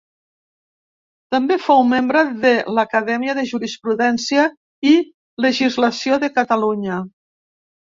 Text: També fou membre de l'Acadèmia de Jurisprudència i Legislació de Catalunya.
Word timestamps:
També 1.35 1.57
fou 1.65 1.83
membre 1.91 2.25
de 2.47 2.55
l'Acadèmia 2.79 3.37
de 3.43 3.45
Jurisprudència 3.53 4.49
i 4.97 4.99
Legislació 5.49 6.23
de 6.27 6.37
Catalunya. 6.43 7.03